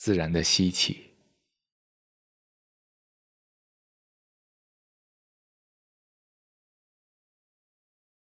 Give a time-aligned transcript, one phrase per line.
[0.00, 1.14] 自然的吸气，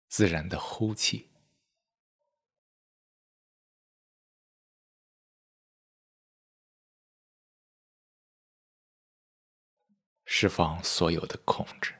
[0.08, 1.28] 自然的呼气。
[10.24, 11.99] 释放所有的控制。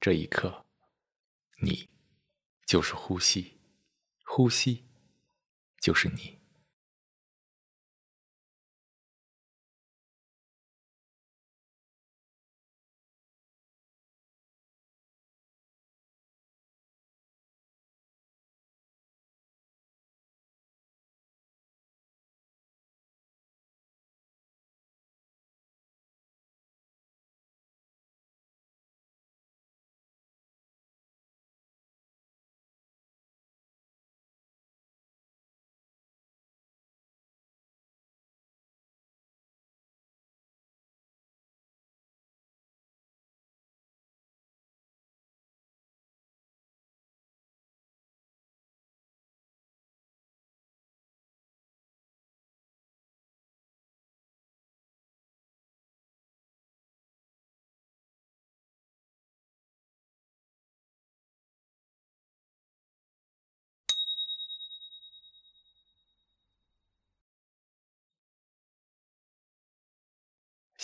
[0.00, 0.64] 这一刻，
[1.60, 1.90] 你
[2.64, 3.58] 就是呼吸，
[4.24, 4.86] 呼吸
[5.78, 6.39] 就是你。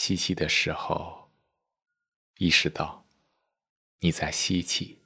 [0.06, 1.32] 吸气的时候，
[2.36, 3.08] 意识到
[3.98, 5.02] 你在吸气；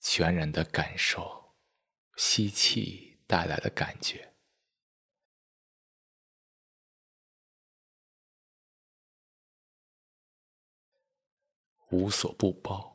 [0.00, 1.56] 全然的感受
[2.18, 4.34] 吸气带来的感觉，
[11.88, 12.93] 无所不包。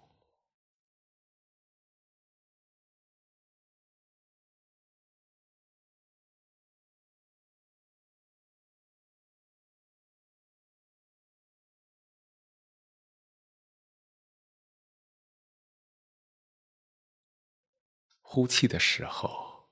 [18.32, 19.72] 呼气的时候，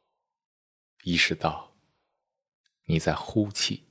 [1.03, 1.77] 意识到
[2.85, 3.87] 你在呼气，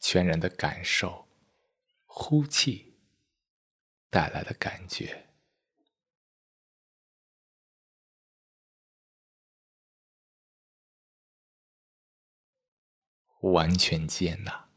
[0.00, 1.28] 全然的感受
[2.04, 3.00] 呼气
[4.08, 5.34] 带来的感觉，
[13.40, 14.69] 完全接纳。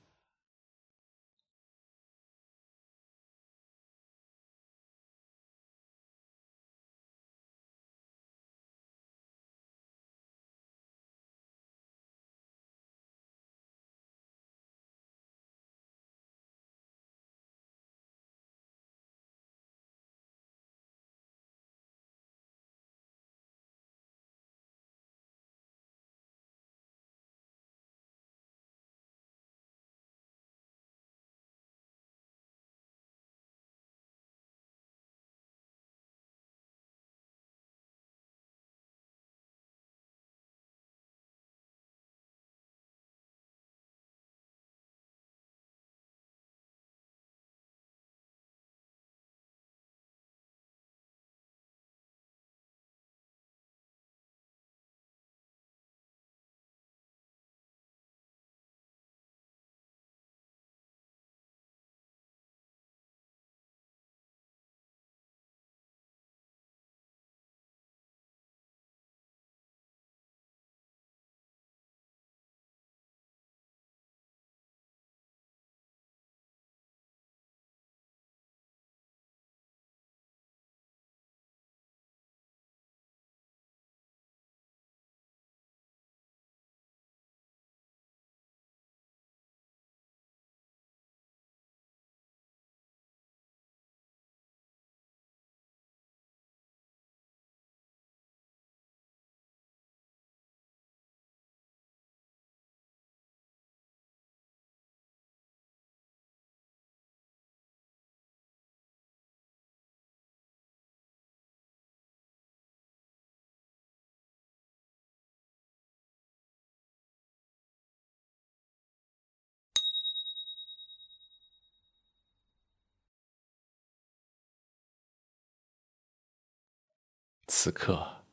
[127.64, 128.26] 此刻，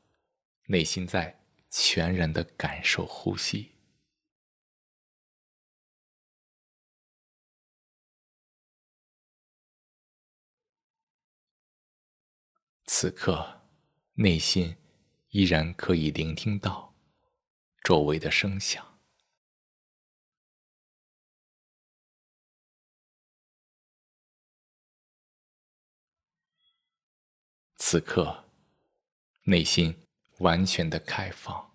[0.66, 1.40] 内心在
[1.70, 3.76] 全然的感受呼吸。
[12.86, 13.62] 此刻，
[14.14, 14.76] 内心
[15.28, 16.92] 依然可以聆听到
[17.84, 18.98] 周围的声响。
[27.76, 28.49] 此刻，
[29.50, 29.92] 内心
[30.38, 31.69] 完全的开放。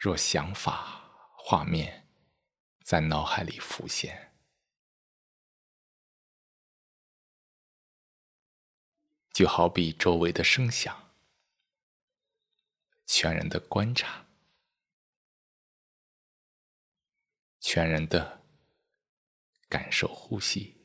[0.00, 2.08] 若想法、画面
[2.82, 4.32] 在脑海里浮现，
[9.30, 11.14] 就好比周围的声响，
[13.04, 14.24] 全然的观察，
[17.60, 18.42] 全然的
[19.68, 20.79] 感受呼吸。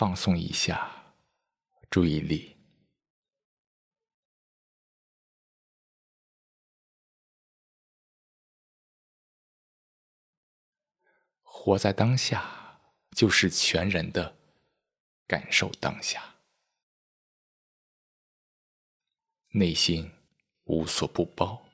[0.00, 1.14] 放松一下
[1.90, 2.56] 注意力，
[11.42, 12.80] 活在当下，
[13.10, 14.34] 就是全然的
[15.26, 16.36] 感受当下，
[19.48, 20.10] 内心
[20.64, 21.68] 无所不包，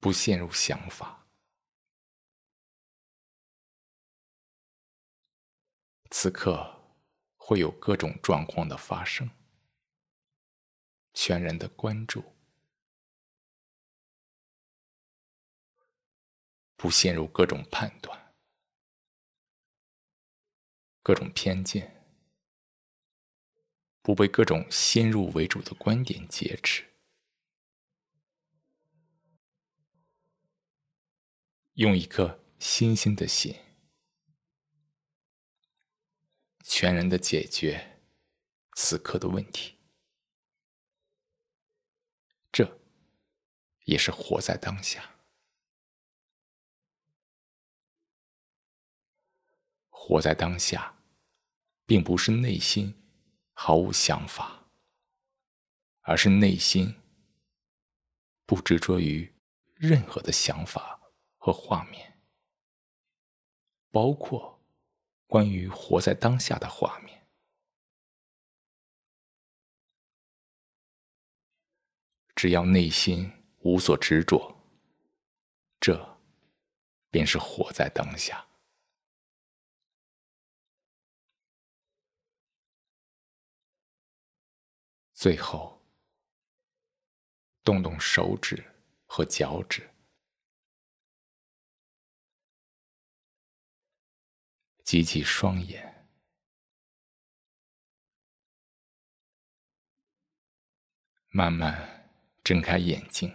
[0.00, 1.17] 不陷入想法。
[6.10, 6.80] 此刻
[7.36, 9.30] 会有各种状况的发生，
[11.12, 12.24] 全然的关注，
[16.76, 18.34] 不陷入各种判断、
[21.02, 22.04] 各种偏见，
[24.00, 26.84] 不被各种先入为主的观点劫持，
[31.74, 33.67] 用一颗新鲜的心。
[36.70, 37.98] 全然的解决
[38.76, 39.78] 此刻的问题，
[42.52, 42.78] 这
[43.86, 45.16] 也是活在当下。
[49.88, 50.94] 活在当下，
[51.86, 52.94] 并不是内心
[53.54, 54.70] 毫无想法，
[56.02, 56.94] 而是内心
[58.44, 59.34] 不执着于
[59.74, 61.00] 任何的想法
[61.38, 62.20] 和画面，
[63.90, 64.57] 包括。
[65.28, 67.28] 关于活在当下的画面，
[72.34, 74.58] 只要内心无所执着，
[75.78, 76.18] 这
[77.10, 78.48] 便是活在当下。
[85.12, 85.78] 最后，
[87.62, 88.64] 动动手指
[89.04, 89.90] 和脚趾。
[94.88, 96.08] 挤挤双眼，
[101.28, 102.10] 慢慢
[102.42, 103.30] 睁开眼睛。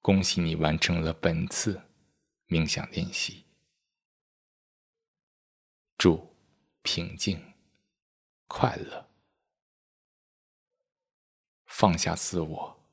[0.00, 1.80] 恭喜你完成了本次
[2.48, 3.44] 冥想练习。
[5.96, 6.36] 祝
[6.82, 7.54] 平静、
[8.48, 9.08] 快乐，
[11.66, 12.90] 放下自我，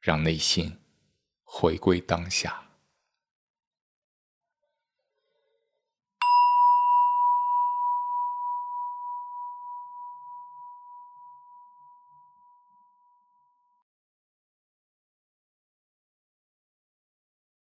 [0.00, 0.80] 让内心。
[1.56, 2.60] 回归当下。